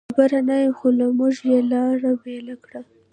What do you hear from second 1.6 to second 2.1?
لار